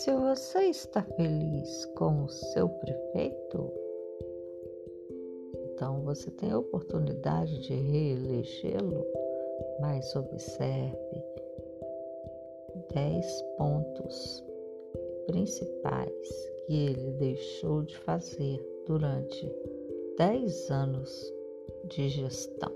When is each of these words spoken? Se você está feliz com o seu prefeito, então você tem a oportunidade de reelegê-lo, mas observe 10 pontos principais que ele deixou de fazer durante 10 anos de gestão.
Se 0.00 0.10
você 0.14 0.60
está 0.60 1.02
feliz 1.02 1.84
com 1.94 2.24
o 2.24 2.28
seu 2.30 2.70
prefeito, 2.70 3.70
então 5.74 6.00
você 6.00 6.30
tem 6.30 6.52
a 6.52 6.58
oportunidade 6.58 7.60
de 7.60 7.74
reelegê-lo, 7.74 9.06
mas 9.78 10.16
observe 10.16 11.22
10 12.94 13.42
pontos 13.58 14.42
principais 15.26 16.48
que 16.66 16.74
ele 16.74 17.10
deixou 17.18 17.82
de 17.82 17.98
fazer 17.98 18.58
durante 18.86 19.54
10 20.16 20.70
anos 20.70 21.34
de 21.90 22.08
gestão. 22.08 22.72